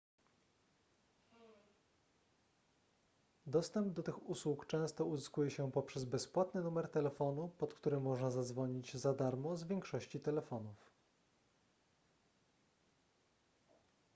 dostęp 3.45 3.93
do 3.93 4.03
tych 4.03 4.29
usług 4.29 4.65
często 4.67 5.05
uzyskuje 5.05 5.49
się 5.51 5.71
poprzez 5.71 6.05
bezpłatny 6.05 6.61
numer 6.61 6.87
telefonu 6.89 7.49
pod 7.57 7.73
który 7.73 7.99
można 7.99 8.31
zadzwonić 8.31 8.93
za 8.95 9.13
darmo 9.13 9.57
z 9.57 9.63
większości 9.63 10.19
telefonów 10.19 10.91